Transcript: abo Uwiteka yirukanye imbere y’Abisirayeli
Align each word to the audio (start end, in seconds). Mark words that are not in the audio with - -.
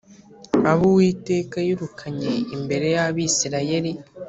abo 0.71 0.83
Uwiteka 0.91 1.55
yirukanye 1.65 2.31
imbere 2.55 2.85
y’Abisirayeli 2.95 3.91